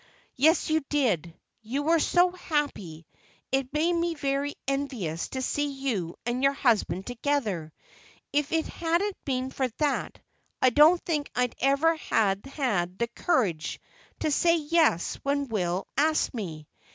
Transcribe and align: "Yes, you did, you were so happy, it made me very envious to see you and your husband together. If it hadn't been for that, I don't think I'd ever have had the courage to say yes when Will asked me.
"Yes, 0.35 0.71
you 0.71 0.83
did, 0.89 1.31
you 1.61 1.83
were 1.83 1.99
so 1.99 2.31
happy, 2.31 3.05
it 3.51 3.71
made 3.71 3.93
me 3.93 4.15
very 4.15 4.55
envious 4.67 5.29
to 5.29 5.43
see 5.43 5.67
you 5.69 6.15
and 6.25 6.41
your 6.41 6.53
husband 6.53 7.05
together. 7.05 7.71
If 8.33 8.51
it 8.51 8.65
hadn't 8.65 9.15
been 9.25 9.51
for 9.51 9.67
that, 9.77 10.19
I 10.59 10.71
don't 10.71 11.03
think 11.05 11.29
I'd 11.35 11.53
ever 11.59 11.95
have 11.97 12.43
had 12.45 12.97
the 12.97 13.09
courage 13.09 13.79
to 14.21 14.31
say 14.31 14.55
yes 14.55 15.19
when 15.21 15.49
Will 15.49 15.87
asked 15.95 16.33
me. 16.33 16.67